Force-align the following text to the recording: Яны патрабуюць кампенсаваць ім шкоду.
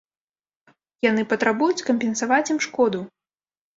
Яны 1.09 1.25
патрабуюць 1.33 1.85
кампенсаваць 1.91 2.43
ім 2.55 2.59
шкоду. 2.67 2.99